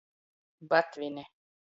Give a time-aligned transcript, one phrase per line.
[0.69, 1.23] Batvini.